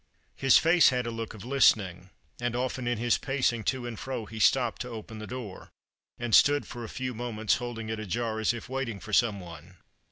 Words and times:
His 0.35 0.57
face 0.57 0.89
had 0.89 1.05
a 1.05 1.11
look 1.11 1.35
of 1.35 1.45
listening, 1.45 2.09
and 2.39 2.55
often 2.55 2.87
in 2.87 2.97
his 2.97 3.19
pacing 3.19 3.63
to 3.65 3.85
and 3.85 3.99
fro 3.99 4.25
he 4.25 4.39
stopped 4.39 4.81
to 4.81 4.89
open 4.89 5.19
The 5.19 5.27
Christmas 5.27 5.43
Hirelings. 5.43 5.69
223 6.17 6.25
the 6.25 6.25
door, 6.25 6.25
and 6.25 6.35
stood 6.35 6.65
for 6.65 6.83
a 6.83 6.97
few 6.97 7.13
moments 7.13 7.57
holding 7.57 7.89
it 7.89 7.99
ajar, 7.99 8.39
as 8.39 8.51
if 8.51 8.67
waiting 8.67 8.99
for 8.99 9.13
some 9.13 9.39
one. 9.39 9.77